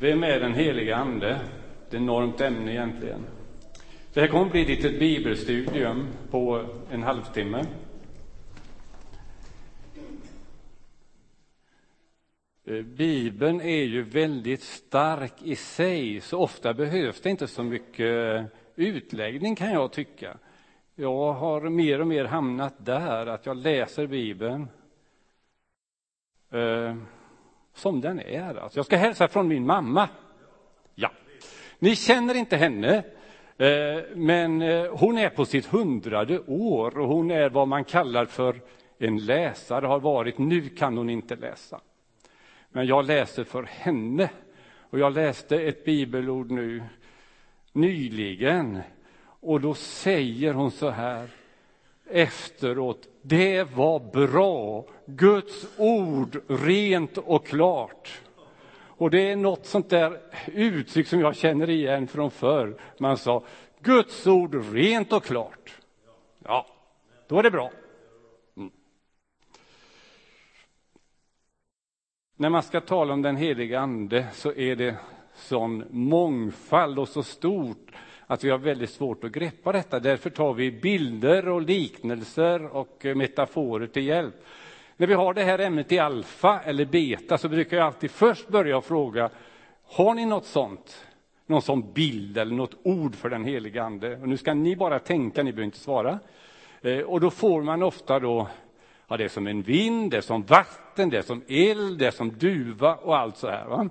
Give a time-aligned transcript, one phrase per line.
[0.00, 1.26] Vem är den heliga Ande?
[1.26, 3.26] Det är ett enormt ämne egentligen.
[4.12, 7.64] Det här kommer att bli ett litet bibelstudium på en halvtimme.
[12.64, 18.34] Eh, Bibeln är ju väldigt stark i sig, så ofta behövs det inte så mycket
[18.34, 18.44] eh,
[18.76, 20.38] utläggning kan jag tycka.
[20.94, 24.68] Jag har mer och mer hamnat där, att jag läser Bibeln
[26.50, 26.96] eh,
[27.78, 28.54] som den är.
[28.54, 30.08] Alltså, jag ska hälsa från min mamma.
[30.94, 31.10] Ja.
[31.78, 32.96] Ni känner inte henne,
[33.56, 38.24] eh, men eh, hon är på sitt hundrade år och hon är vad man kallar
[38.24, 38.60] för
[38.98, 40.38] en läsare, har varit.
[40.38, 41.80] Nu kan hon inte läsa.
[42.68, 44.30] Men jag läser för henne.
[44.90, 46.82] Och jag läste ett bibelord nu
[47.72, 48.80] nyligen.
[49.40, 51.28] Och då säger hon så här
[52.10, 53.08] efteråt.
[53.22, 54.84] Det var bra.
[55.06, 58.20] Guds ord rent och klart.
[58.98, 62.80] Och det är något sånt där uttryck som jag känner igen från förr.
[62.98, 63.44] Man sa
[63.80, 65.78] Guds ord rent och klart.
[66.44, 66.66] Ja,
[67.26, 67.70] då är det bra.
[68.56, 68.70] Mm.
[72.36, 74.96] När man ska tala om den heliga ande så är det
[75.34, 77.92] sån mångfald och så stort
[78.30, 80.00] att vi har väldigt svårt att greppa detta.
[80.00, 84.34] Därför tar vi bilder och liknelser och eh, metaforer till hjälp.
[84.96, 88.48] När vi har det här ämnet i alfa eller beta så brukar jag alltid först
[88.48, 89.30] börja fråga,
[89.84, 91.06] har ni något sånt?
[91.46, 94.16] Någon sån bild eller något ord för den heliga ande?
[94.16, 96.18] Och nu ska ni bara tänka, ni behöver inte svara.
[96.82, 98.48] Eh, och då får man ofta då,
[99.08, 102.06] ja det är som en vind, det är som vatten, det är som eld, det
[102.06, 103.66] är som duva och allt så här.
[103.66, 103.88] Va?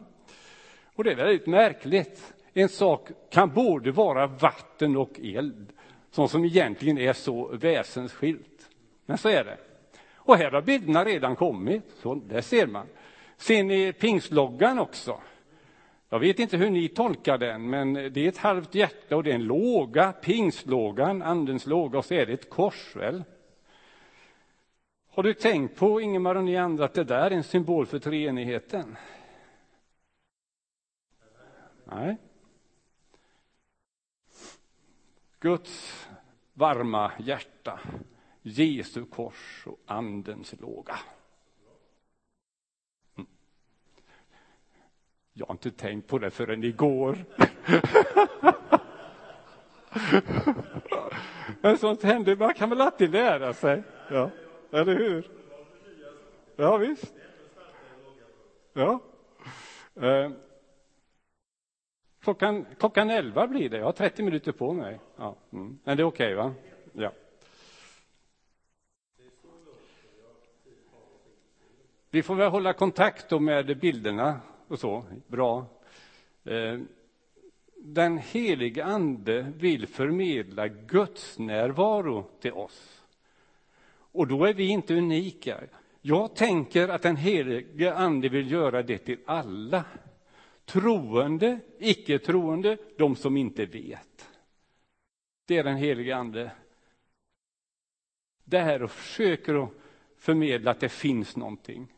[0.96, 2.34] Och det är väldigt märkligt.
[2.60, 5.74] En sak kan både vara vatten och eld,
[6.12, 8.70] sånt som egentligen är så väsensskilt.
[9.06, 9.58] Men så är det.
[10.16, 12.88] Och här har bilderna redan kommit, så där ser man.
[13.38, 15.22] Ser ni pingsloggan också?
[16.10, 19.32] Jag vet inte hur ni tolkar den, men det är ett halvt hjärta och det
[19.32, 23.24] är en låga, pingstlågan, andens låga, och så är det ett kors, väl?
[25.10, 28.00] Har du tänkt på, Ingemar och ni andra, att det där är en symbol för
[28.00, 28.98] treenigheten?
[31.86, 32.17] Nej.
[35.39, 36.08] Guds
[36.53, 37.80] varma hjärta,
[38.42, 40.99] Jesu kors och Andens låga.
[43.17, 43.27] Mm.
[45.33, 47.25] Jag har inte tänkt på det förrän igår.
[51.61, 53.83] Men sånt händer, man kan väl alltid lära sig?
[54.09, 54.30] Ja,
[54.71, 55.31] eller hur?
[56.55, 57.14] Ja, visst.
[58.73, 58.99] Ja.
[59.95, 60.31] Eh,
[62.27, 63.77] Klockan, klockan 11 blir det.
[63.77, 64.99] Jag har 30 minuter på mig.
[65.17, 65.36] Ja.
[65.54, 65.80] Mm.
[65.83, 66.54] Men det är okej, okay, va?
[66.93, 67.11] Ja.
[72.10, 75.04] Vi får väl hålla kontakt då med bilderna och så.
[75.27, 75.66] Bra.
[76.43, 76.80] Eh,
[77.76, 83.04] den helige Ande vill förmedla Guds närvaro till oss.
[84.11, 85.60] Och då är vi inte unika.
[86.02, 89.86] Jag tänker att den helige Ande vill göra det till alla
[90.67, 94.30] troende, icke-troende, de som inte vet.
[95.45, 96.52] Det är den helige Ande.
[98.44, 99.70] Det här och försöker att
[100.17, 101.94] förmedla att det finns någonting.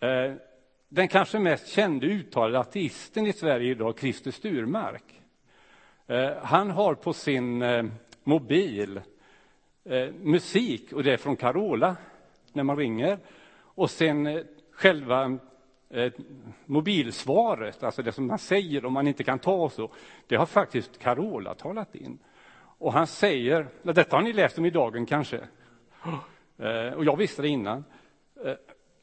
[0.00, 0.34] Eh,
[0.88, 5.22] den kanske mest kände uttalade ateisten i Sverige idag, Christer Sturmark.
[6.06, 7.84] Eh, han har på sin eh,
[8.24, 9.00] mobil
[10.22, 11.96] musik, och det är från Carola,
[12.52, 13.18] när man ringer.
[13.58, 15.38] Och sen själva
[15.90, 16.12] eh,
[16.66, 19.90] mobilsvaret, alltså det som man säger om man inte kan ta så,
[20.26, 22.18] det har faktiskt Carola talat in.
[22.78, 25.40] Och han säger, detta har ni läst om i dagen kanske,
[26.58, 27.84] eh, och jag visste det innan.
[28.44, 28.54] Eh,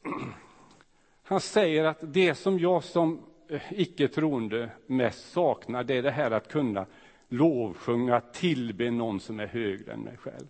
[1.24, 6.12] han säger att det som jag som eh, icke troende mest saknar, det är det
[6.12, 6.86] här att kunna
[7.30, 10.48] lovsjunga, tillbe någon som är högre än mig själv.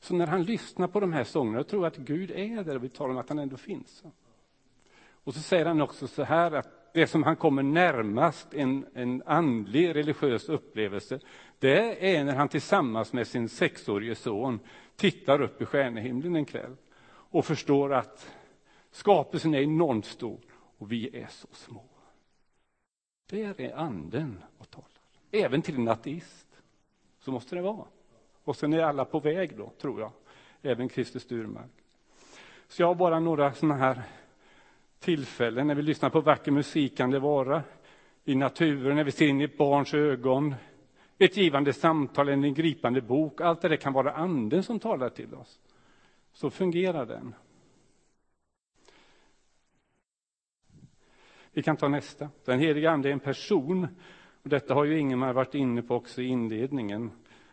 [0.00, 2.84] Så när han lyssnar på de här sångerna och tror att Gud är där och
[2.84, 4.04] vi talar om att han ändå finns.
[5.24, 9.22] Och så säger han också så här att det som han kommer närmast en, en
[9.26, 11.20] andlig religiös upplevelse,
[11.58, 14.60] det är när han tillsammans med sin sexårige son
[14.96, 16.76] tittar upp i stjärnehimlen en kväll
[17.06, 18.32] och förstår att
[18.90, 21.84] skapelsen är enormt stor och vi är så små.
[23.30, 24.88] Där är anden och talar.
[25.30, 26.46] Även till en ateist.
[27.18, 27.86] Så måste det vara.
[28.44, 30.12] Och sen är alla på väg då, tror jag.
[30.62, 31.70] Även Christer Sturmark.
[32.68, 34.02] Så jag har bara några sådana här
[34.98, 37.62] tillfällen när vi lyssnar på vacker musik kan det vara.
[38.24, 40.54] I naturen, när vi ser in i ett barns ögon.
[41.18, 43.40] Ett givande samtal, en gripande bok.
[43.40, 45.60] Allt det där kan vara anden som talar till oss.
[46.32, 47.34] Så fungerar den.
[51.52, 52.28] Vi kan ta nästa.
[52.44, 53.86] Den heliga Ande är en person.
[54.42, 57.10] Och detta har ju Ingemar varit inne på också i inledningen.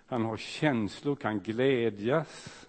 [0.08, 2.68] Han har känslor, kan glädjas,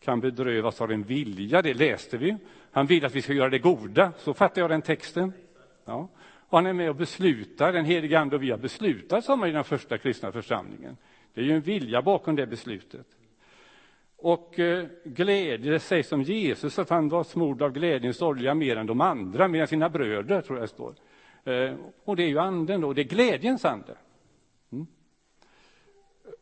[0.00, 2.36] kan bedrövas av en vilja, det läste vi.
[2.70, 5.32] Han vill att vi ska göra det goda, så fattar jag den texten.
[5.84, 6.08] Ja.
[6.22, 9.48] Och han är med och beslutar, den helige Ande och vi har beslutat, sa man
[9.48, 10.96] i den första kristna församlingen.
[11.34, 13.06] Det är ju en vilja bakom det beslutet.
[14.16, 18.76] Och eh, glädje, det sägs om Jesus att han var smord av glädjens olja mer
[18.76, 20.94] än de andra, mer än sina bröder, tror jag det står.
[21.44, 21.74] Eh,
[22.04, 23.96] och det är ju anden då, det är glädjens ande.
[24.72, 24.86] Mm.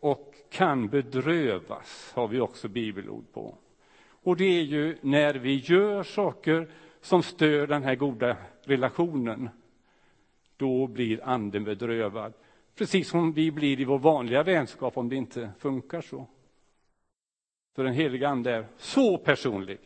[0.00, 3.54] Och kan bedrövas, har vi också bibelord på.
[4.22, 6.68] Och det är ju när vi gör saker
[7.00, 9.48] som stör den här goda relationen,
[10.56, 12.32] då blir anden bedrövad.
[12.74, 16.26] Precis som vi blir i vår vanliga vänskap om det inte funkar så.
[17.74, 19.78] För den heliga Ande är så personlig.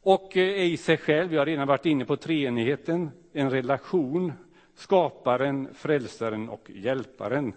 [0.00, 4.32] Och är i sig själv, vi har redan varit inne på treenigheten, en relation,
[4.74, 7.52] skaparen, frälsaren och hjälparen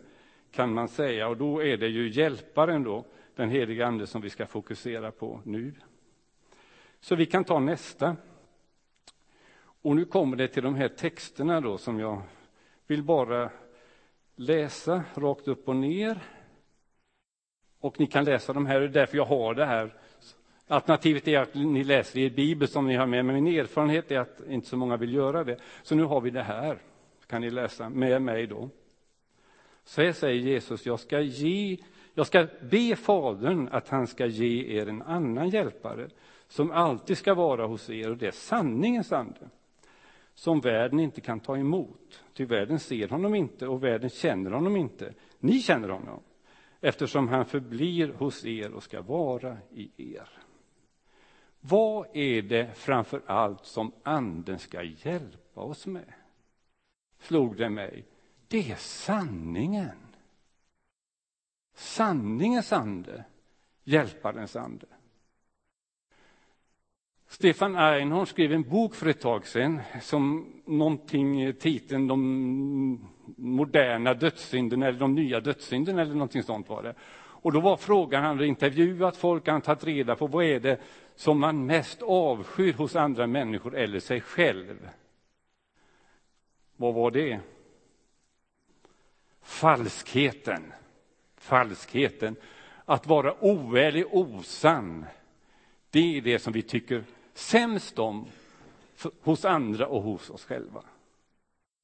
[0.51, 1.27] kan man säga.
[1.27, 3.05] Och då är det ju hjälparen då,
[3.35, 5.73] den heliga Ande som vi ska fokusera på nu.
[6.99, 8.15] Så vi kan ta nästa.
[9.81, 12.21] Och nu kommer det till de här texterna då som jag
[12.87, 13.49] vill bara
[14.35, 16.19] läsa rakt upp och ner.
[17.79, 19.93] Och ni kan läsa de här, det är därför jag har det här.
[20.67, 24.19] Alternativet är att ni läser i Bibel som ni har med, men min erfarenhet är
[24.19, 25.57] att inte så många vill göra det.
[25.83, 26.77] Så nu har vi det här,
[27.27, 28.69] kan ni läsa med mig då.
[29.83, 31.77] Så här säger Jesus, jag ska, ge,
[32.13, 36.09] jag ska be Fadern att han ska ge er en annan hjälpare
[36.47, 39.49] som alltid ska vara hos er, och det är sanningens ande
[40.33, 42.23] som världen inte kan ta emot.
[42.33, 45.13] Ty världen ser honom inte och världen känner honom inte.
[45.39, 46.23] Ni känner honom
[46.81, 50.29] eftersom han förblir hos er och ska vara i er.
[51.59, 56.13] Vad är det framför allt som Anden ska hjälpa oss med?
[57.19, 58.05] Slog det mig.
[58.51, 59.97] Det är sanningen.
[61.73, 63.23] Sanningens ande,
[63.83, 64.85] hjälparens ande.
[67.27, 74.87] Stefan Einhorn skrev en bok för ett tag sedan som någonting, titeln De moderna dödssynderna
[74.87, 76.95] eller de nya dödssynderna eller någonting sånt var det.
[77.13, 80.81] Och då var frågan, han hade intervjuat folk, han tagit reda på vad är det
[81.15, 84.89] som man mest avskyr hos andra människor eller sig själv.
[86.75, 87.39] Vad var det?
[89.41, 90.73] Falskheten.
[91.37, 92.35] Falskheten.
[92.85, 95.05] Att vara oärlig, osann.
[95.89, 97.03] Det är det som vi tycker
[97.33, 98.27] sämst om
[99.21, 100.83] hos andra och hos oss själva.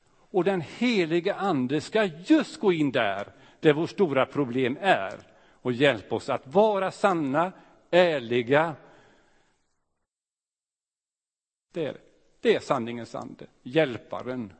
[0.10, 5.20] Och den heliga Ande ska just gå in där, där vårt stora problem är
[5.52, 7.52] och hjälpa oss att vara sanna,
[7.92, 8.76] ärliga.
[11.74, 11.98] Det är,
[12.42, 14.54] det är sanningens ande, hjälparen.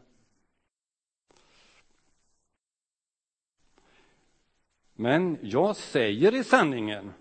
[5.00, 7.14] Men jag säger i sanningen,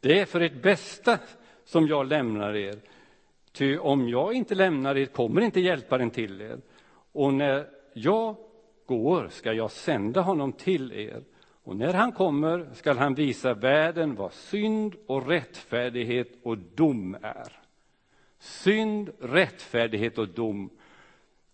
[0.00, 1.18] det är för ert bästa
[1.64, 2.78] som jag lämnar er.
[3.52, 6.58] Ty om jag inte lämnar er kommer inte hjälparen till er.
[7.12, 8.36] Och när jag
[8.86, 11.22] går ska jag sända honom till er.
[11.64, 17.52] Och när han kommer skall han visa världen vad synd och rättfärdighet och dom är.
[18.38, 20.70] Synd, rättfärdighet och dom.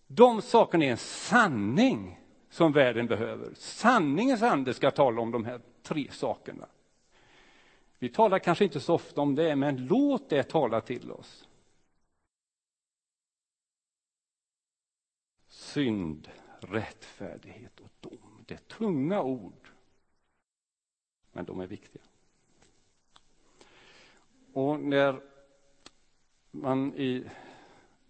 [0.06, 2.19] De sakerna är en sanning
[2.50, 3.54] som världen behöver.
[3.54, 6.66] Sanningens ande ska tala om de här tre sakerna.
[7.98, 11.48] Vi talar kanske inte så ofta om det, men låt det tala till oss.
[15.48, 16.28] Synd,
[16.60, 18.44] rättfärdighet och dom.
[18.46, 19.68] Det är tunga ord,
[21.32, 22.02] men de är viktiga.
[24.52, 25.20] Och när
[26.50, 27.24] man i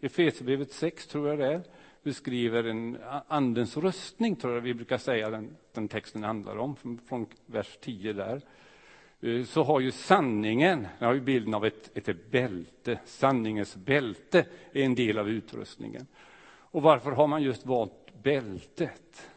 [0.00, 1.62] Efesierbrevet 6, tror jag det är,
[2.02, 6.98] beskriver en andens röstning, tror jag vi brukar säga den, den texten handlar om, från,
[7.08, 8.40] från vers 10 där.
[9.20, 14.46] Eh, så har ju sanningen, den har ju bilden av ett, ett bälte, sanningens bälte
[14.72, 16.06] är en del av utrustningen.
[16.72, 19.30] Och varför har man just valt bältet?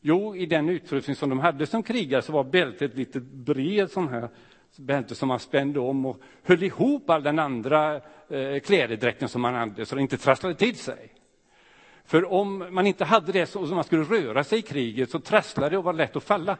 [0.00, 4.08] Jo, i den utrustning som de hade som krigare så var bältet lite bred sån
[4.08, 4.28] här
[4.76, 7.96] bälte som man spände om och höll ihop all den andra
[8.28, 11.12] eh, klädedräkten som man hade så den inte trasslade till sig.
[12.04, 15.20] För om man inte hade det så som man skulle röra sig i kriget så
[15.20, 16.58] trasslade det och var lätt att falla.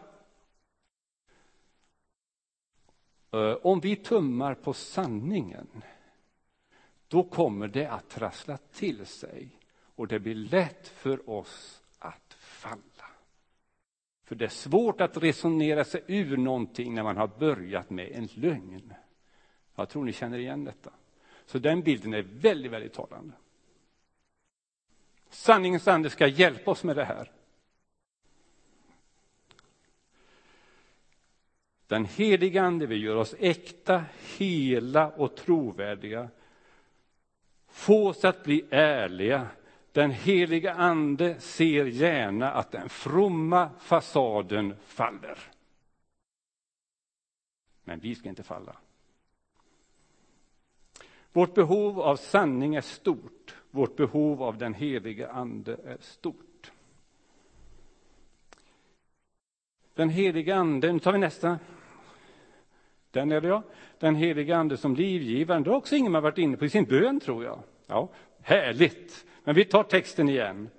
[3.33, 5.83] Eh, om vi tummar på sanningen,
[7.09, 9.49] då kommer det att trassla till sig
[9.95, 13.07] och det blir lätt för oss att falla.
[14.25, 18.29] För det är svårt att resonera sig ur någonting när man har börjat med en
[18.35, 18.95] lögn.
[19.75, 20.91] Jag tror ni känner igen detta.
[21.47, 23.35] Så den bilden är väldigt, väldigt talande.
[25.33, 27.31] Sanningens ande ska hjälpa oss med det här.
[31.87, 34.05] Den heliga Ande vill göra oss äkta,
[34.39, 36.29] hela och trovärdiga.
[37.69, 39.47] Få oss att bli ärliga.
[39.93, 45.39] Den heliga Ande ser gärna att den fromma fasaden faller.
[47.85, 48.77] Men vi ska inte falla.
[51.33, 53.57] Vårt behov av sanning är stort.
[53.75, 56.73] Vårt behov av den heliga Ande är stort.
[59.95, 61.59] Den heliga Ande, nu tar vi nästa.
[63.11, 63.62] Den är det ja.
[63.99, 67.21] Den heliga Ande som livgivaren, det har också Ingemar varit inne på i sin bön
[67.21, 67.59] tror jag.
[67.87, 68.09] Ja,
[68.43, 69.25] härligt.
[69.45, 70.71] Men vi tar texten igen.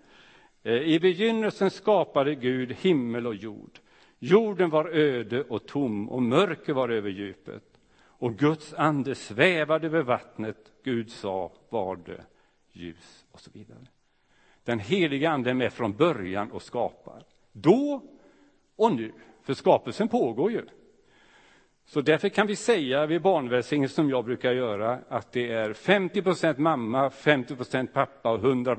[0.64, 3.80] Eh, I begynnelsen skapade Gud himmel och jord.
[4.20, 7.64] Jorden var öde och tom och mörker var över djupet.
[7.96, 10.72] Och Guds ande svävade över vattnet.
[10.84, 12.24] Gud sa, var det
[12.74, 13.88] ljus och så vidare.
[14.64, 17.24] Den heliga ande är med från början och skapar.
[17.52, 18.02] Då
[18.76, 19.12] och nu,
[19.42, 20.66] för skapelsen pågår ju.
[21.86, 26.62] Så därför kan vi säga vid barnvälsignelse som jag brukar göra att det är 50
[26.62, 28.78] mamma, 50 pappa och 100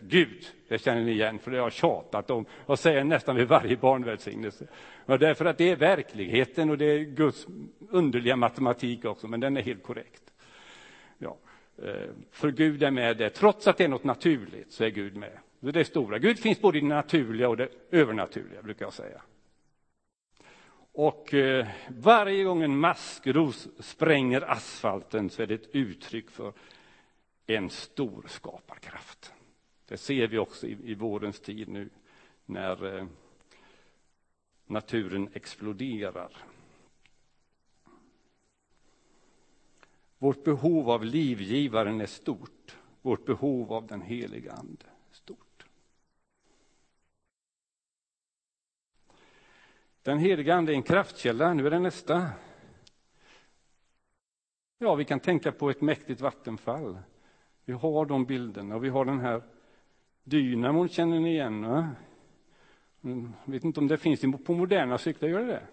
[0.00, 0.44] Gud.
[0.68, 2.46] Det känner ni igen, för det har jag tjatat om.
[2.66, 4.66] Jag säger nästan vid varje barnvälsignelse.
[5.06, 7.46] Men därför att det är verkligheten och det är Guds
[7.90, 10.22] underliga matematik också, men den är helt korrekt.
[11.18, 11.36] Ja.
[11.82, 15.16] Eh, för Gud är med där, trots att det är något naturligt så är Gud
[15.16, 15.38] med.
[15.60, 16.18] Det är stora.
[16.18, 19.22] Gud finns både i det naturliga och det övernaturliga, brukar jag säga.
[20.92, 26.52] Och eh, varje gång en maskros spränger asfalten så är det ett uttryck för
[27.46, 29.32] en stor skaparkraft.
[29.88, 31.90] Det ser vi också i, i vårens tid nu
[32.46, 33.06] när eh,
[34.66, 36.30] naturen exploderar.
[40.24, 42.76] Vårt behov av livgivaren är stort.
[43.02, 45.66] Vårt behov av den heliga Ande stort.
[50.02, 51.54] Den heliga Ande är en kraftkälla.
[51.54, 52.28] Nu är det nästa.
[54.78, 56.98] Ja, vi kan tänka på ett mäktigt vattenfall.
[57.64, 59.42] Vi har de bilderna vi har den här
[60.22, 61.68] dynamon, känner ni igen?
[61.68, 61.90] Va?
[63.00, 65.66] Jag vet inte om det finns på moderna cyklar, gör det det?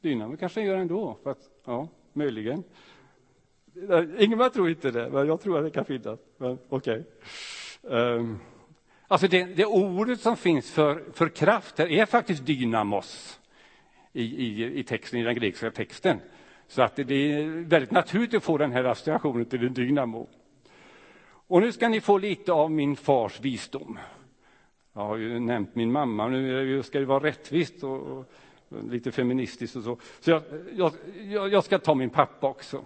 [0.00, 2.64] Dynamo kanske gör ändå, för att, ja, möjligen.
[4.18, 6.18] Ingemar tror inte det, men jag tror att det kan finnas.
[6.36, 7.04] Men okej.
[7.82, 7.98] Okay.
[7.98, 8.38] Um,
[9.08, 13.40] alltså det, det ordet som finns för, för kraft här är faktiskt dynamos
[14.12, 16.20] i, i, i texten, i den grekiska texten.
[16.68, 20.28] Så att det är väldigt naturligt att få den här associationen till en dynamo.
[21.50, 23.98] Och nu ska ni få lite av min fars visdom.
[24.92, 28.24] Jag har ju nämnt min mamma, nu ska det vara rättvist och, och
[28.90, 29.98] lite feministiskt och så.
[30.20, 32.84] Så jag, jag, jag, ska ta min pappa också.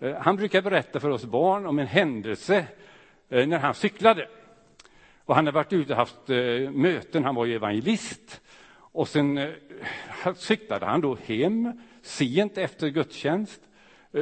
[0.00, 2.66] Eh, han brukar berätta för oss barn om en händelse
[3.28, 4.28] eh, när han cyklade.
[5.24, 8.40] Och han har varit ute och haft eh, möten, han var ju evangelist.
[8.70, 9.54] Och sen
[10.36, 13.60] cyklade han då hem sent efter gudstjänst.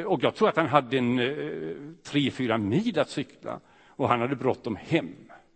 [0.07, 3.61] Och jag tror att han hade en tre, fyra mil att cykla.
[3.87, 5.15] Och han hade bråttom hem,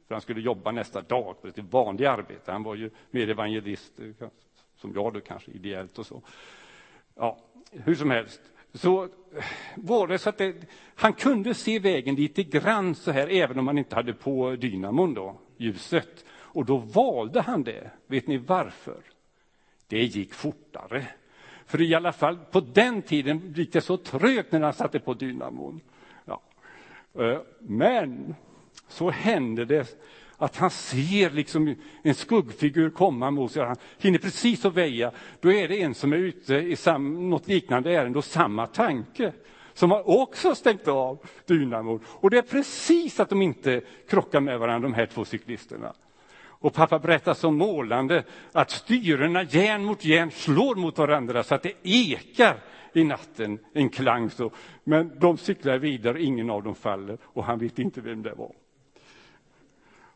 [0.08, 2.52] för han skulle jobba nästa dag på ett vanligt arbete.
[2.52, 3.92] Han var ju mer evangelist,
[4.76, 6.22] som jag då kanske, ideellt och så.
[7.14, 7.38] Ja,
[7.72, 8.40] hur som helst.
[8.72, 9.08] Så
[9.74, 10.54] var det så att det,
[10.94, 15.14] han kunde se vägen lite grann så här, även om han inte hade på dynamon
[15.14, 16.24] då, ljuset.
[16.30, 17.90] Och då valde han det.
[18.06, 19.00] Vet ni varför?
[19.86, 21.06] Det gick fortare.
[21.66, 25.14] För i alla fall på den tiden gick det så trögt när han satte på
[25.14, 25.80] dynamon.
[26.24, 26.42] Ja.
[27.14, 28.34] Eh, men
[28.88, 29.96] så hände det
[30.40, 33.64] att han ser liksom en skuggfigur komma mot sig.
[33.64, 35.12] Han hinner precis att väja.
[35.40, 39.32] Då är det en som är ute i sam, något liknande ärende och samma tanke
[39.74, 42.00] som har också stängt av dynamon.
[42.06, 45.92] Och det är precis att de inte krockar med varandra, de här två cyklisterna.
[46.42, 51.62] Och pappa berättar så målande att styrena järn mot järn slår mot varandra så att
[51.62, 52.56] det ekar
[52.92, 54.50] i natten, en klang så.
[54.84, 58.52] Men de cyklar vidare, ingen av dem faller och han vet inte vem det var.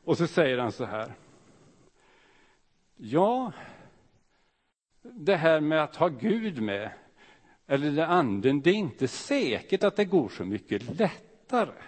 [0.05, 1.13] Och så säger han så här.
[2.97, 3.53] Ja,
[5.03, 6.91] det här med att ha Gud med,
[7.67, 11.83] eller det anden, det är inte säkert att det går så mycket lättare.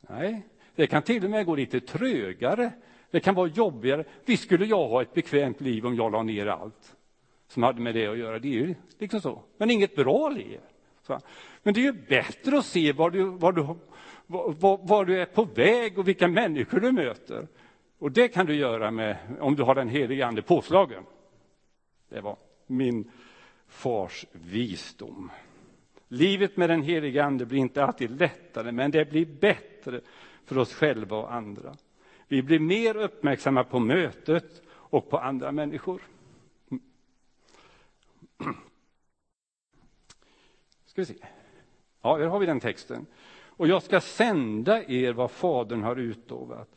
[0.00, 2.72] Nej, det kan till och med gå lite trögare.
[3.10, 4.04] Det kan vara jobbigare.
[4.24, 6.96] Visst skulle jag ha ett bekvämt liv om jag la ner allt
[7.48, 8.38] som hade med det att göra.
[8.38, 9.42] Det är ju liksom så.
[9.56, 10.60] Men inget bra liv.
[11.62, 13.66] Men det är ju bättre att se vad du, vad du,
[14.28, 17.48] var, var du är på väg och vilka människor du möter.
[17.98, 21.04] Och det kan du göra med, om du har den helige Ande påslagen.
[22.08, 23.10] Det var min
[23.68, 25.30] fars visdom.
[26.08, 30.00] Livet med den helige Ande blir inte alltid lättare, men det blir bättre
[30.44, 31.76] för oss själva och andra.
[32.28, 36.02] Vi blir mer uppmärksamma på mötet och på andra människor.
[40.86, 41.14] Ska vi se.
[42.02, 43.06] Ja, här har vi den texten.
[43.58, 46.68] Och jag ska sända er vad Fadern har utlovat.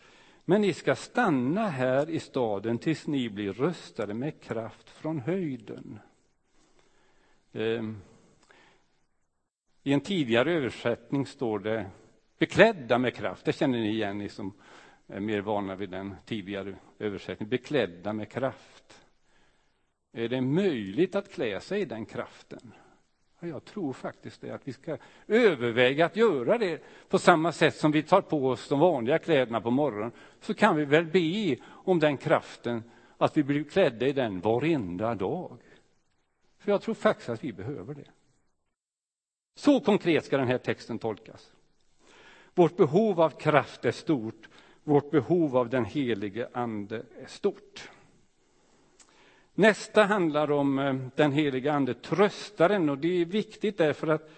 [0.45, 5.99] Men ni ska stanna här i staden tills ni blir röstade med kraft från höjden.
[7.53, 8.01] Ehm.
[9.83, 11.85] I en tidigare översättning står det
[12.37, 13.45] beklädda med kraft.
[13.45, 14.53] Det känner ni igen, ni som
[15.07, 17.49] är mer vana vid den tidigare översättningen.
[17.49, 19.01] Beklädda med kraft.
[20.11, 22.73] Är det möjligt att klä sig i den kraften?
[23.47, 27.91] Jag tror faktiskt det, att vi ska överväga att göra det på samma sätt som
[27.91, 30.11] vi tar på oss de vanliga kläderna på morgonen.
[30.39, 32.83] Så kan vi väl be om den kraften,
[33.17, 35.57] att vi blir klädda i den varenda dag.
[36.57, 38.07] För jag tror faktiskt att vi behöver det.
[39.55, 41.51] Så konkret ska den här texten tolkas.
[42.55, 44.49] Vårt behov av kraft är stort.
[44.83, 47.89] Vårt behov av den helige Ande är stort.
[49.55, 52.89] Nästa handlar om eh, den helige Ande, tröstaren.
[52.89, 54.31] Och det är viktigt därför att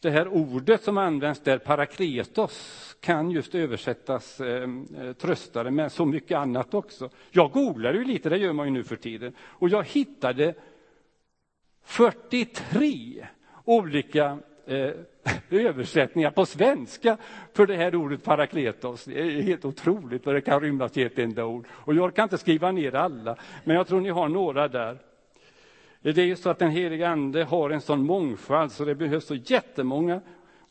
[0.00, 4.68] det här ordet som används där, parakletos, kan just översättas eh,
[5.00, 7.10] eh tröstare men så mycket annat också.
[7.30, 10.54] Jag googlade ju lite, det gör man ju nu för tiden, och jag hittade
[11.84, 13.26] 43
[13.64, 14.90] olika eh,
[15.50, 17.16] översättningar på svenska
[17.52, 19.04] för det här ordet parakletos.
[19.04, 21.66] Det är helt otroligt vad det kan rymmas i ett enda ord.
[21.70, 24.98] Och jag kan inte skriva ner alla, men jag tror ni har några där.
[26.02, 29.26] Det är ju så att den heliga Ande har en sån mångfald så det behövs
[29.26, 30.20] så jättemånga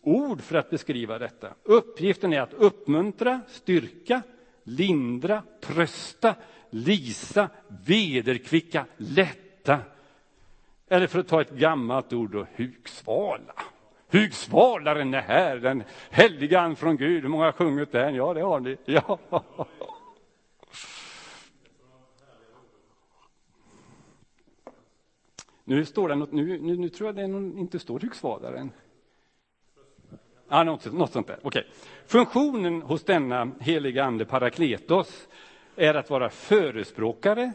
[0.01, 1.53] ord för att beskriva detta.
[1.63, 4.21] Uppgiften är att uppmuntra, styrka,
[4.63, 6.35] lindra, trösta,
[6.69, 7.49] lisa,
[7.85, 9.79] vederkvicka, lätta.
[10.87, 12.45] Eller för att ta ett gammalt ord, då,
[14.11, 17.21] Hugsvalaren är här, den heliga Ande från Gud.
[17.21, 18.15] Hur många har sjungit den?
[18.15, 18.77] Ja, det har ni.
[18.85, 19.19] Ja.
[25.63, 28.71] Nu står det något, nu, nu, nu tror jag det någon, inte står Hugsvalaren.
[30.49, 31.39] Ja, något, något sånt där.
[31.43, 31.63] Okay.
[32.05, 35.27] Funktionen hos denna heliga ande, parakletos,
[35.75, 37.51] är att vara förespråkare,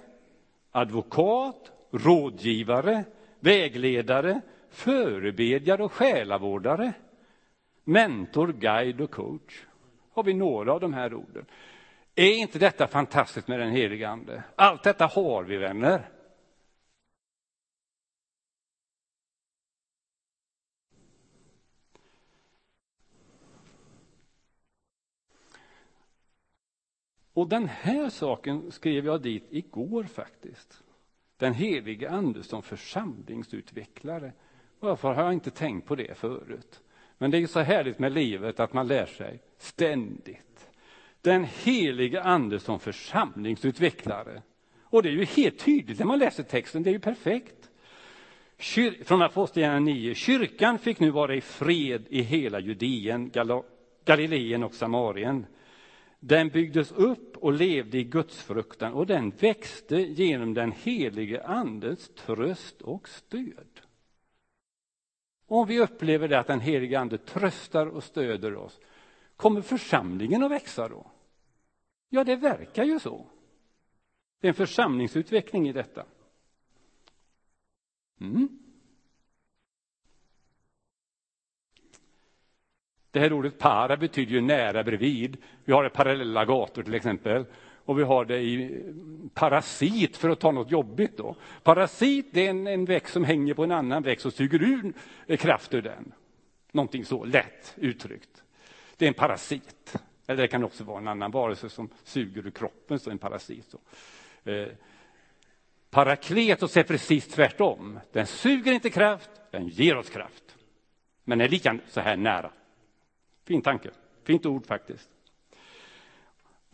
[0.73, 3.05] advokat, rådgivare,
[3.41, 4.41] vägledare,
[4.77, 6.93] förebedjare och själavårdare,
[7.85, 9.67] mentor, guide och coach.
[10.13, 11.47] Har vi några av de här orden.
[12.15, 14.43] Är inte detta fantastiskt med den helige Ande?
[14.57, 16.09] Allt detta har vi, vänner.
[27.33, 30.83] Och den här saken skrev jag dit igår faktiskt.
[31.37, 34.33] Den helige Ande som församlingsutvecklare.
[34.81, 36.81] Varför har jag inte tänkt på det förut?
[37.19, 40.69] Men det är ju så härligt med livet att man lär sig ständigt.
[41.21, 44.43] Den helige Ande som församlingsutvecklare.
[44.83, 47.71] Och det är ju helt tydligt när man läser texten, det är ju perfekt.
[48.59, 50.15] Kyr från Apostlagärningarna 9.
[50.15, 53.31] Kyrkan fick nu vara i fred i hela Judeen,
[54.05, 55.47] Galileen och Samarien.
[56.21, 62.83] Den byggdes upp och levde i gudsfruktan och den växte genom den helige Andes tröst
[62.83, 63.76] och stöd.
[65.47, 68.81] Om vi upplever det att den helige Ande tröstar och stöder oss,
[69.37, 71.07] kommer församlingen att växa då?
[72.09, 73.27] Ja, det verkar ju så.
[74.41, 76.07] Det är en församlingsutveckling i detta.
[78.21, 78.59] Mm.
[83.11, 85.37] Det här ordet para betyder ju nära bredvid.
[85.65, 87.45] Vi har det parallella gator till exempel.
[87.87, 88.83] Och vi har det i
[89.35, 91.37] parasit för att ta något jobbigt då.
[91.63, 95.37] Parasit det är en, en växt som hänger på en annan växt och suger ur
[95.37, 96.13] kraft ur den.
[96.73, 98.43] Någonting så lätt uttryckt.
[98.97, 99.97] Det är en parasit.
[100.27, 103.67] Eller det kan också vara en annan varelse som suger ur kroppen, så en parasit.
[103.71, 103.79] Så.
[104.51, 104.69] Eh,
[105.91, 108.01] parakletos är precis tvärtom.
[108.13, 110.57] Den suger inte kraft, den ger oss kraft.
[111.25, 112.51] Men är lika så här nära.
[113.45, 113.91] Fin tanke,
[114.25, 115.09] fint ord faktiskt.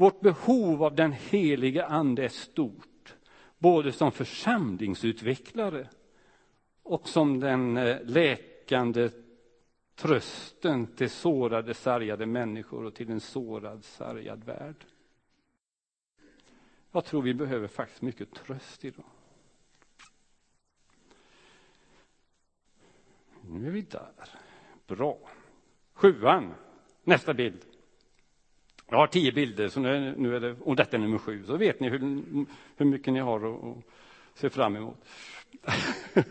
[0.03, 3.15] Vårt behov av den helige Ande är stort,
[3.59, 5.89] både som församlingsutvecklare
[6.83, 9.11] och som den eh, läkande
[9.95, 14.85] trösten till sårade, sargade människor och till en sårad, sargad värld.
[16.93, 19.05] Jag tror vi behöver faktiskt mycket tröst idag.
[23.41, 24.29] Nu är vi där.
[24.87, 25.19] Bra.
[25.93, 26.55] Sjuan,
[27.05, 27.72] nästa bild.
[28.93, 31.57] Jag har tio bilder, så nu, nu är det, och detta är nummer sju, så
[31.57, 31.99] vet ni hur,
[32.77, 33.77] hur mycket ni har att, att
[34.35, 34.97] se fram emot.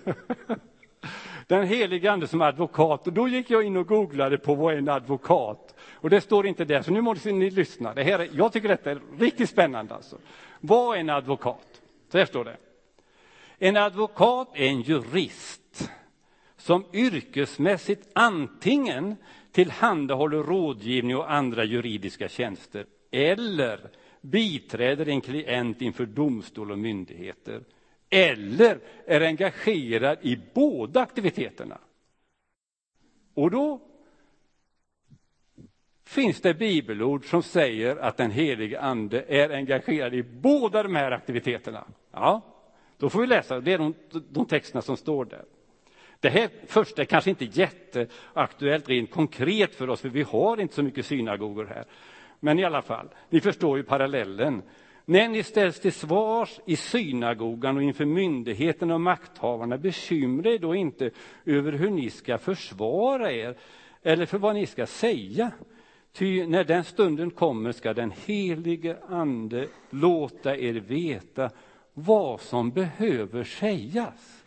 [1.47, 3.07] Den helige ande som advokat.
[3.07, 5.75] Och då gick jag in och googlade på vad är en advokat.
[5.93, 7.93] Och det står inte där, så nu måste ni lyssna.
[7.93, 9.95] Det här är, jag tycker detta är riktigt spännande.
[9.95, 10.17] Alltså.
[10.59, 11.81] Vad är en advokat?
[12.11, 12.57] Så här står det.
[13.57, 15.91] En advokat är en jurist
[16.57, 19.15] som yrkesmässigt antingen
[19.51, 23.89] tillhandahåller rådgivning och andra juridiska tjänster eller
[24.21, 27.63] biträder en klient inför domstol och myndigheter
[28.09, 31.77] eller är engagerad i båda aktiviteterna.
[33.33, 33.81] Och då
[36.03, 41.11] finns det bibelord som säger att den helige ande är engagerad i båda de här
[41.11, 41.87] aktiviteterna.
[42.11, 42.41] Ja,
[42.97, 43.93] då får vi läsa, det är de,
[44.29, 45.45] de texterna som står där.
[46.21, 50.75] Det här första är kanske inte jätteaktuellt rent konkret för oss, för vi har inte
[50.75, 51.85] så mycket synagogor här.
[52.39, 54.61] Men i alla fall, ni förstår ju parallellen.
[55.05, 60.75] När ni ställs till svars i synagogan och inför myndigheterna och makthavarna, bekymra er då
[60.75, 61.11] inte
[61.45, 63.57] över hur ni ska försvara er
[64.03, 65.51] eller för vad ni ska säga.
[66.13, 71.49] Ty när den stunden kommer ska den helige Ande låta er veta
[71.93, 74.40] vad som behöver sägas.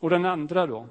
[0.00, 0.88] Och den andra då,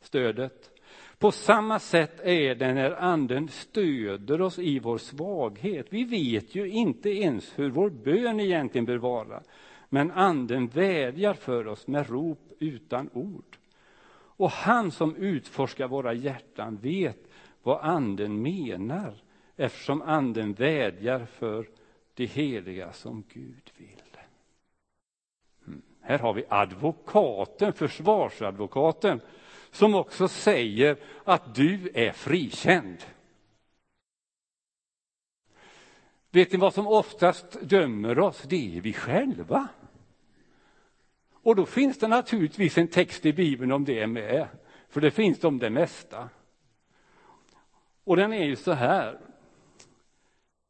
[0.00, 0.70] stödet.
[1.18, 5.86] På samma sätt är det när Anden stöder oss i vår svaghet.
[5.90, 9.42] Vi vet ju inte ens hur vår bön egentligen bör vara,
[9.88, 13.58] men Anden vädjar för oss med rop utan ord.
[14.14, 17.30] Och han som utforskar våra hjärtan vet
[17.62, 19.14] vad Anden menar
[19.56, 21.68] eftersom Anden vädjar för
[22.14, 24.01] det heliga som Gud vill.
[26.12, 29.20] Här har vi advokaten, försvarsadvokaten,
[29.70, 32.96] som också säger att du är frikänd.
[36.30, 38.42] Vet ni vad som oftast dömer oss?
[38.42, 39.68] Det är vi själva.
[41.32, 44.48] Och då finns det naturligtvis en text i Bibeln om det med,
[44.88, 46.28] för det finns om det mesta.
[48.04, 49.18] Och den är ju så här,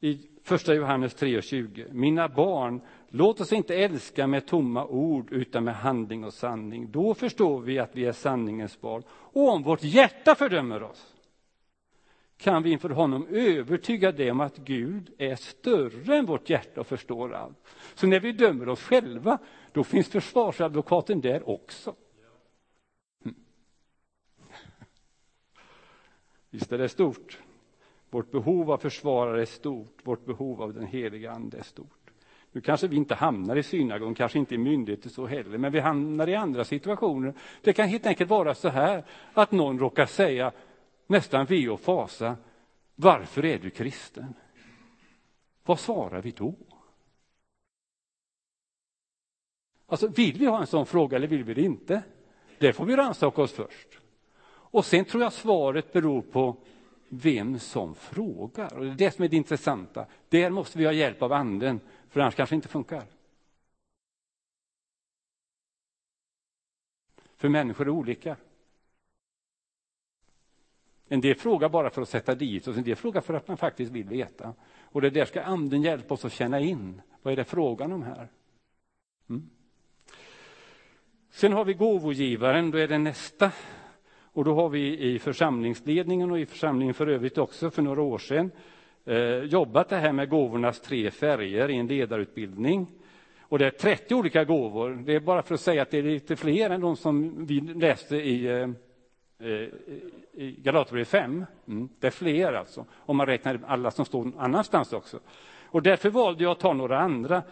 [0.00, 1.92] i första Johannes 3.20.
[1.92, 2.80] Mina barn,
[3.12, 6.90] låt oss inte älska med tomma ord utan med handling och sanning.
[6.90, 9.02] Då förstår vi att vi är sanningens barn.
[9.08, 11.14] Och om vårt hjärta fördömer oss
[12.36, 16.86] kan vi inför honom övertyga det om att Gud är större än vårt hjärta och
[16.86, 17.56] förstår allt.
[17.94, 19.38] Så när vi dömer oss själva,
[19.72, 21.94] då finns försvarsadvokaten där också.
[23.24, 23.36] Mm.
[26.50, 27.38] Visst är det stort?
[28.10, 32.01] Vårt behov av försvarare är stort, vårt behov av den heliga Ande är stort.
[32.52, 35.80] Nu kanske vi inte hamnar i synagogan, kanske inte i myndigheter så heller, men vi
[35.80, 37.34] hamnar i andra situationer.
[37.62, 40.52] Det kan helt enkelt vara så här att någon råkar säga
[41.06, 42.36] nästan ve och fasa,
[42.94, 44.34] varför är du kristen?
[45.64, 46.54] Vad svarar vi då?
[49.86, 52.02] Alltså, vill vi ha en sån fråga eller vill vi det inte?
[52.58, 53.98] Det får vi rannsaka oss först.
[54.44, 56.56] Och sen tror jag svaret beror på
[57.08, 58.74] vem som frågar.
[58.74, 60.06] Och det är det som är det intressanta.
[60.28, 61.80] Där måste vi ha hjälp av anden,
[62.12, 63.04] för annars kanske det inte funkar.
[67.36, 68.36] För människor är olika.
[71.08, 73.56] En del frågar bara för att sätta dit och en del frågar för att man
[73.56, 74.54] faktiskt vill veta.
[74.80, 77.02] Och det där ska anden hjälpa oss att känna in.
[77.22, 78.28] Vad är det frågan om här?
[79.28, 79.50] Mm.
[81.30, 83.52] Sen har vi gåvogivaren, då är det nästa
[84.10, 88.18] och då har vi i församlingsledningen och i församlingen för övrigt också för några år
[88.18, 88.50] sedan
[89.04, 92.86] Eh, jobbat det här med gåvornas tre färger i en ledarutbildning.
[93.40, 95.02] Och det är 30 olika gåvor.
[95.06, 97.60] Det är bara för att säga att det är lite fler än de som vi
[97.60, 98.68] läste i, eh,
[99.48, 99.68] eh
[100.34, 101.46] i Galaterbrevet 5.
[101.68, 105.20] Mm, det är fler alltså, om man räknar alla som står någon annanstans också.
[105.64, 107.42] Och därför valde jag att ta några andra.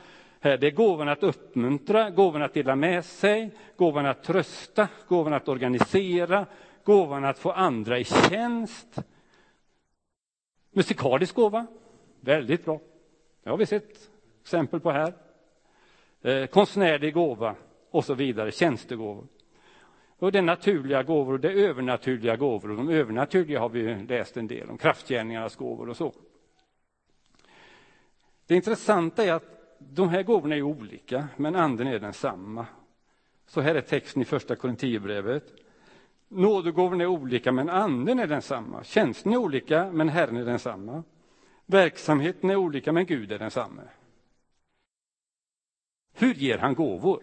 [0.40, 5.32] Här, det är gåvan att uppmuntra, gåvan att dela med sig, gåvan att trösta, gåvan
[5.32, 6.46] att organisera,
[6.84, 9.02] gåvan att få andra i tjänst.
[10.70, 11.66] Musikalisk gåva,
[12.20, 12.80] väldigt bra.
[13.42, 14.10] Det har vi sett
[14.42, 15.14] exempel på här.
[16.22, 17.54] Eh, konstnärlig gåva
[17.90, 19.26] och så vidare, tjänstegåvor.
[20.18, 22.70] Och det är naturliga gåvor och det är övernaturliga gåvor.
[22.70, 26.12] Och de övernaturliga har vi läst en del om, kraftgärningarnas gåvor och så.
[28.46, 32.66] Det intressanta är att de här gåvorna är olika, men anden är densamma.
[33.46, 35.44] Så här är texten i första Korinthierbrevet.
[36.32, 38.84] Nådegåvorna är olika, men anden är densamma.
[38.84, 41.04] Tjänsten är olika, men Herren är densamma.
[41.66, 43.82] Verksamheten är olika, men Gud är densamme.
[46.12, 47.22] Hur ger han gåvor?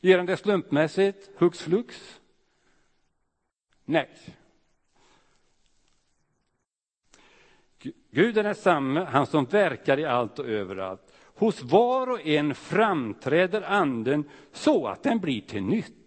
[0.00, 2.20] Ger han det slumpmässigt, hux flux?
[3.84, 4.10] Nej.
[8.10, 11.12] Gud är densamme, han som verkar i allt och överallt.
[11.34, 16.05] Hos var och en framträder anden så att den blir till nytta.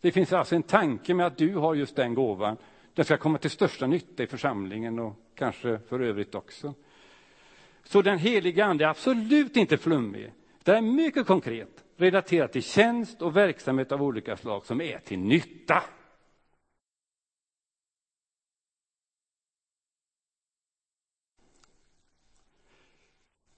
[0.00, 2.56] Det finns alltså en tanke med att du har just den gåvan.
[2.94, 6.74] Den ska komma till största nytta i församlingen och kanske för övrigt också.
[7.84, 10.32] Så den heliga ande är absolut inte flummig.
[10.62, 15.18] Det är mycket konkret, relaterat till tjänst och verksamhet av olika slag som är till
[15.18, 15.82] nytta.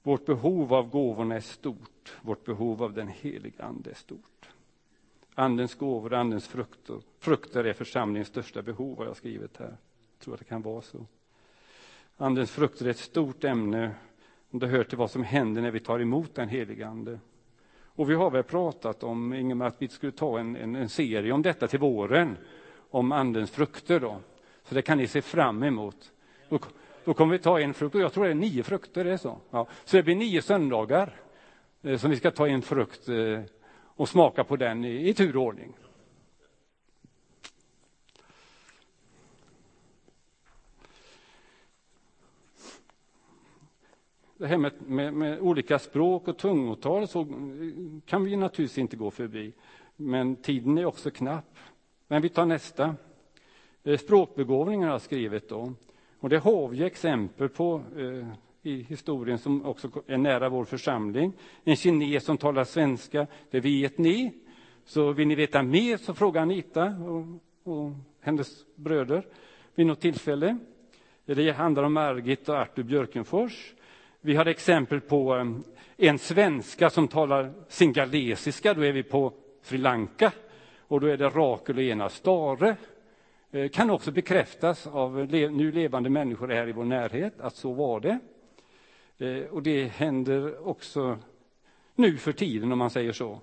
[0.02, 2.16] Vårt behov av gåvorna är stort.
[2.22, 4.37] Vårt behov av den heliga Ande är stort.
[5.38, 9.66] Andens gåvor, och andens frukter, frukter är församlingens största behov, har jag skrivit här.
[9.66, 11.06] Jag tror att det kan vara så.
[12.16, 13.90] Andens frukter är ett stort ämne.
[14.50, 17.20] Det hör till vad som händer när vi tar emot den helige Ande.
[17.82, 21.32] Och vi har väl pratat om, Ingemar, att vi skulle ta en, en, en serie
[21.32, 22.36] om detta till våren,
[22.90, 24.00] om Andens frukter.
[24.00, 24.16] Då.
[24.62, 26.12] Så det kan ni se fram emot.
[27.04, 29.16] Då kommer vi ta en frukt, och jag tror det är nio frukter, det är
[29.16, 29.38] så.
[29.50, 29.66] Ja.
[29.84, 31.20] Så det blir nio söndagar
[31.82, 33.40] eh, som vi ska ta en frukt eh,
[33.98, 35.74] och smaka på den i, i tur och ordning.
[44.36, 47.24] Det här med, med, med, olika språk och tungotal så
[48.06, 49.52] kan vi naturligtvis inte gå förbi.
[49.96, 51.58] Men tiden är också knapp.
[52.08, 52.94] Men vi tar nästa.
[53.84, 55.72] Eh, språkbegåvningar har jag skrivit då.
[56.20, 58.28] Och det har vi exempel på eh,
[58.62, 61.32] i historien som också är nära vår församling.
[61.64, 64.32] En kines som talar svenska, det vet ni.
[64.84, 67.24] Så vill ni veta mer så fråga Anita och,
[67.72, 69.26] och hennes bröder
[69.74, 70.58] vid något tillfälle.
[71.24, 73.74] Det handlar om Margit och Artur Björkenfors.
[74.20, 75.64] Vi har exempel på um,
[75.96, 80.32] en svenska som talar singalesiska, då är vi på Sri Lanka.
[80.78, 82.76] Och då är det Rakel och Ena Stare.
[83.50, 88.00] Eh, kan också bekräftas av nu levande människor här i vår närhet att så var
[88.00, 88.18] det.
[89.18, 91.18] Eh, och det händer också
[91.94, 93.40] nu för tiden, om man säger så.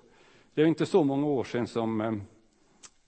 [0.54, 2.12] Det är inte så många år sedan som eh,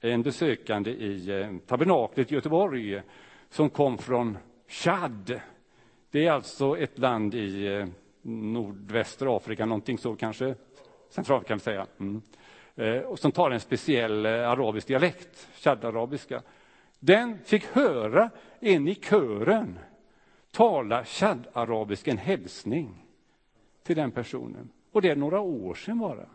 [0.01, 3.03] en besökande i eh, tabernaklet i Göteborg
[3.51, 5.41] som kom från Chad.
[6.11, 7.87] Det är alltså ett land i
[8.23, 10.55] nordvästra Afrika, någonting så kanske,
[11.11, 11.87] Centralafrika kan vi säga.
[12.01, 12.23] Mm.
[13.07, 16.43] Och som talar en speciell arabisk dialekt, chad-arabiska.
[16.99, 19.79] Den fick höra en i kören
[20.51, 23.07] tala chad-arabisk, en hälsning
[23.83, 24.69] till den personen.
[24.93, 26.27] Och det är några år sedan bara.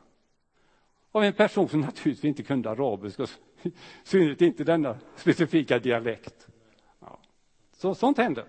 [1.11, 3.23] Av en person som naturligtvis inte kunde arabiska,
[3.61, 3.71] i
[4.03, 6.47] synnerhet inte denna specifika dialekt.
[6.99, 7.19] Ja.
[7.71, 8.45] Så, sånt händer.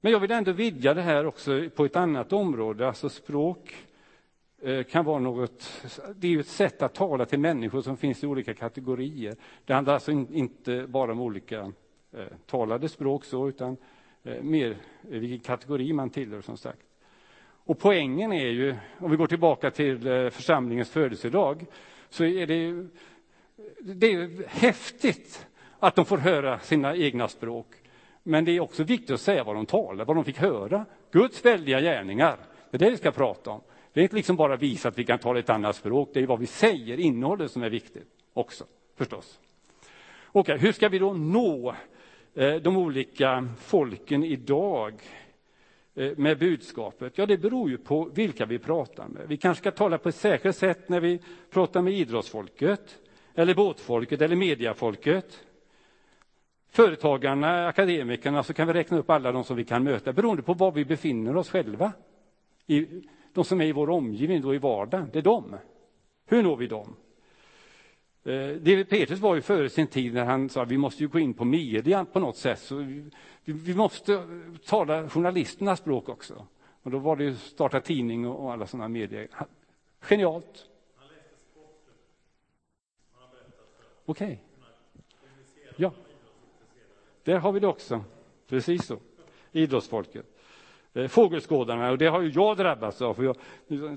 [0.00, 3.74] Men jag vill ändå vidga det här också på ett annat område, alltså språk
[4.62, 5.82] eh, kan vara något,
[6.16, 9.36] det är ju ett sätt att tala till människor som finns i olika kategorier.
[9.64, 11.72] Det handlar alltså inte bara om olika
[12.12, 13.76] Eh, talade språk så, utan
[14.24, 16.86] eh, mer vilken kategori man tillhör som sagt.
[17.40, 21.66] Och poängen är ju, om vi går tillbaka till eh, församlingens födelsedag,
[22.08, 22.86] så är det,
[23.78, 25.46] det är häftigt
[25.78, 27.66] att de får höra sina egna språk.
[28.22, 30.86] Men det är också viktigt att säga vad de talar, vad de fick höra.
[31.10, 32.38] Guds väldiga gärningar,
[32.70, 33.60] det är det vi ska prata om.
[33.92, 36.26] Det är inte liksom bara visa att vi kan tala ett annat språk, det är
[36.26, 38.64] vad vi säger, innehållet som är viktigt också,
[38.96, 39.38] förstås.
[40.32, 41.74] Okej, hur ska vi då nå
[42.34, 44.94] Eh, de olika folken idag
[45.94, 47.18] eh, med budskapet?
[47.18, 49.28] Ja, det beror ju på vilka vi pratar med.
[49.28, 52.98] Vi kanske ska tala på ett särskilt sätt när vi pratar med idrottsfolket,
[53.34, 55.44] eller båtfolket, eller mediafolket.
[56.70, 60.54] Företagarna, akademikerna, så kan vi räkna upp alla de som vi kan möta beroende på
[60.54, 61.92] var vi befinner oss själva
[62.66, 62.86] i
[63.32, 65.56] de som är i vår omgivning då i vardagen, det är de.
[66.26, 66.96] Hur når vi dem?
[68.28, 71.08] Eh, David Petrus var ju före sin tid när han sa att vi måste ju
[71.08, 72.58] gå in på media på något sätt.
[72.58, 73.10] Så vi,
[73.44, 74.20] vi måste eh,
[74.66, 76.46] tala journalisternas språk också.
[76.82, 79.28] Och då var det ju starta tidning och alla sådana medier.
[80.00, 80.66] Genialt.
[84.04, 84.26] Okej.
[84.26, 84.36] Okay.
[85.76, 85.92] Ja.
[87.22, 88.04] Där har vi det också.
[88.48, 88.98] Precis så.
[89.52, 90.26] Idrottsfolket.
[90.92, 93.14] Eh, fågelskådarna, och det har ju jag drabbats av.
[93.14, 93.36] För jag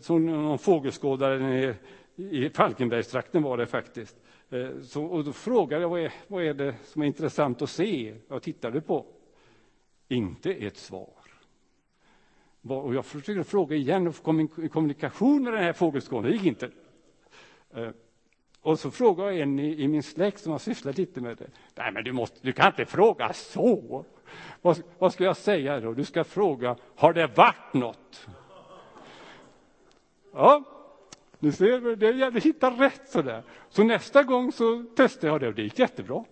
[0.04, 1.76] såg någon fågelskådare eh,
[2.16, 4.16] i Falkenbergstrakten var det faktiskt.
[4.50, 7.70] Eh, så, och då frågade jag vad är, vad är det som är intressant att
[7.70, 8.16] se?
[8.28, 9.06] Jag tittade på.
[10.08, 11.22] Inte ett svar.
[12.68, 14.24] Och jag försökte fråga igen och få
[14.72, 16.70] kommunikation med den här fågelskådaren, det gick inte.
[17.74, 17.90] Eh,
[18.62, 21.48] och så frågade jag en i, i min släkt som har sysslat lite med det.
[21.76, 24.06] Nej, men du, måste, du kan inte fråga så.
[24.62, 25.94] Vad, vad ska jag säga då?
[25.94, 28.28] Du ska fråga, har det varit något?
[30.34, 30.64] Ja,
[31.42, 33.44] ni ser, det gäller att hitta rätt sådär.
[33.70, 36.26] Så nästa gång så testade jag det och det gick jättebra.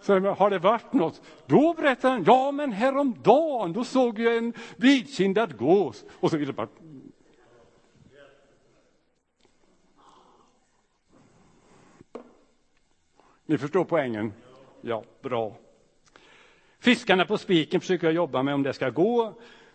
[0.00, 1.22] Så har det varit något?
[1.46, 6.04] Då berättar han, ja men häromdagen, då såg jag en vitkindad gås.
[6.20, 6.68] Och så vidare.
[13.46, 14.32] Ni förstår poängen?
[14.80, 15.56] Ja, bra.
[16.78, 19.34] Fiskarna på spiken försöker jag jobba med om det ska gå.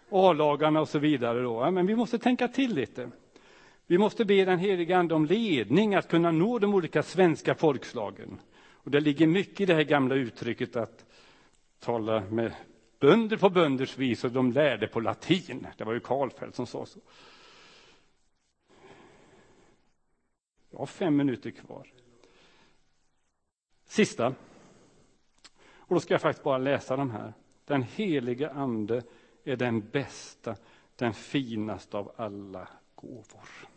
[0.09, 1.41] A-lagarna och så vidare.
[1.41, 1.71] Då.
[1.71, 3.11] Men vi måste tänka till lite.
[3.89, 8.39] Vi måste be den helige Ande om ledning att kunna nå de olika svenska folkslagen.
[8.71, 11.05] Och det ligger mycket i det här gamla uttrycket att
[11.79, 12.53] tala med
[12.99, 15.67] bönder på bönders vis och de lärde på latin.
[15.77, 16.99] Det var ju Karlfeldt som sa så.
[20.69, 21.87] Jag har fem minuter kvar.
[23.85, 24.35] Sista.
[25.75, 27.33] Och då ska jag faktiskt bara läsa de här.
[27.65, 29.03] Den heliga ande
[29.43, 30.55] är den bästa,
[30.95, 33.67] den finaste av alla gåvor.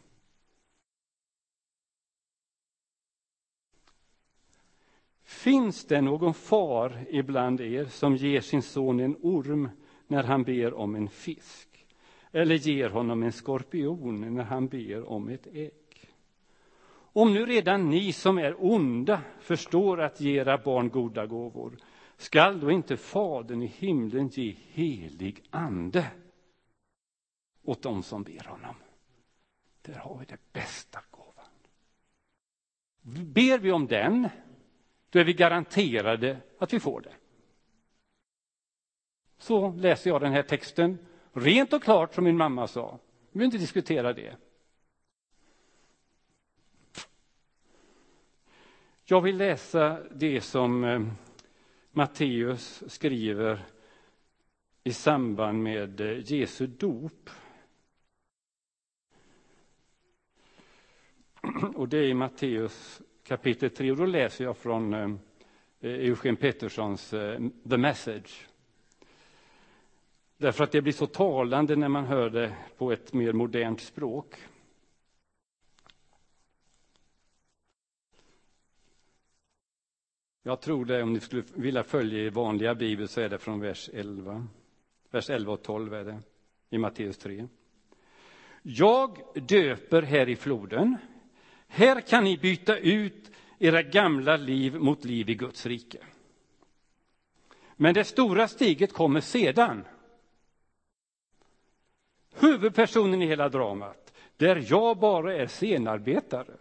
[5.31, 9.69] Finns det någon far ibland er som ger sin son en orm
[10.07, 11.87] när han ber om en fisk?
[12.33, 16.11] Eller ger honom en skorpion när han ber om ett ägg?
[17.13, 21.79] Om nu redan ni som är onda förstår att ge era barn goda gåvor,
[22.17, 26.07] skall då inte Fadern i himlen ge helig ande
[27.63, 28.75] åt dem som ber honom?
[29.83, 31.51] Där har vi det bästa gåvan.
[33.33, 34.29] Ber vi om den,
[35.11, 37.15] då är vi garanterade att vi får det.
[39.39, 40.99] Så läser jag den här texten,
[41.33, 42.99] rent och klart som min mamma sa.
[43.31, 44.37] Vi vill inte diskutera det.
[49.05, 51.03] Jag vill läsa det som eh,
[51.93, 53.65] Matteus skriver
[54.85, 57.31] i samband med eh, Jesu dop.
[61.75, 65.11] Och det är i Matteus kapitel 3, och då läser jag från eh,
[65.81, 68.47] Eugen Petterssons eh, The Message.
[70.37, 74.35] Därför att det blir så talande när man hör det på ett mer modernt språk.
[80.43, 83.61] Jag tror det, om ni skulle vilja följa i vanliga bibel, så är det från
[83.61, 84.47] vers 11.
[85.11, 86.19] Vers 11 och 12 är det,
[86.71, 87.49] i Matteus 3.
[88.63, 90.97] Jag döper här i floden.
[91.73, 95.99] Här kan ni byta ut era gamla liv mot liv i Guds rike.
[97.77, 99.85] Men det stora steget kommer sedan.
[102.35, 106.57] Huvudpersonen i hela dramat, där jag bara är scenarbetare,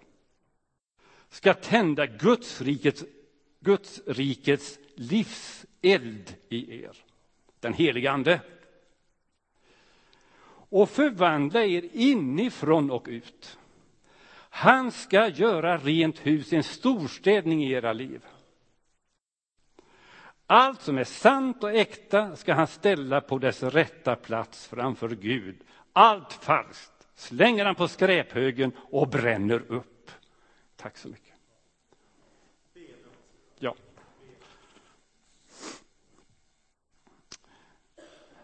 [1.30, 3.04] ska tända Guds rikets
[3.60, 6.98] Guds rikets livseld i er,
[7.60, 8.42] den helige Ande.
[10.72, 13.59] Och förvandla er inifrån och ut.
[14.60, 18.26] Han ska göra rent hus, en storstädning i era liv.
[20.48, 25.64] Allt som är sant och äkta ska han ställa på dess rätta plats framför Gud.
[25.94, 30.12] Allt falskt slänger han på skräphögen och bränner upp.
[30.76, 31.34] Tack så mycket.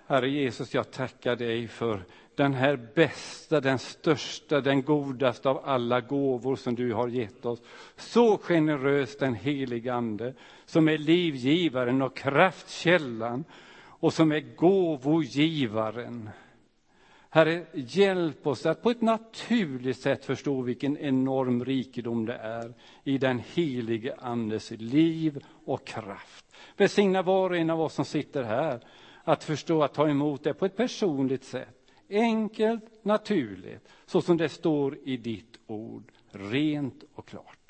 [0.07, 6.01] Herre Jesus, jag tackar dig för den här bästa, den största, den godaste av alla
[6.01, 7.61] gåvor som du har gett oss.
[7.97, 10.33] Så generös den helige Ande,
[10.65, 13.43] som är livgivaren och kraftkällan
[13.83, 16.29] och som är gåvogivaren.
[17.29, 23.17] Herre, hjälp oss att på ett naturligt sätt förstå vilken enorm rikedom det är i
[23.17, 26.45] den helige Andes liv och kraft.
[26.77, 28.79] Välsigna var och en av oss som sitter här
[29.23, 31.74] att förstå att ta emot det på ett personligt sätt.
[32.09, 37.64] Enkelt, naturligt, så som det står i ditt ord, rent och klart.